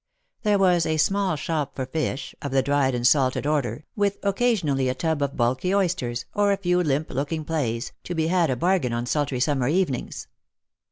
There 0.41 0.57
was 0.57 0.87
a 0.87 0.97
small 0.97 1.35
shop 1.35 1.75
for 1.75 1.85
fish, 1.85 2.33
of 2.41 2.51
the 2.51 2.63
dried 2.63 2.95
and 2.95 3.05
salted 3.05 3.45
order, 3.45 3.85
with 3.95 4.17
occasionally 4.23 4.89
a 4.89 4.95
tub 4.95 5.21
of 5.21 5.37
bulky 5.37 5.75
oysters, 5.75 6.25
or 6.33 6.51
a 6.51 6.57
few 6.57 6.81
limp 6.81 7.11
looking 7.11 7.41
Lost 7.41 7.47
for 7.47 7.53
Love. 7.53 7.59
47 7.67 7.75
plaice, 7.83 7.91
to 8.05 8.15
be 8.15 8.25
had 8.25 8.49
a 8.49 8.55
bargain 8.55 8.93
on 8.93 9.05
sultry 9.05 9.39
summer 9.39 9.67
evenings. 9.67 10.25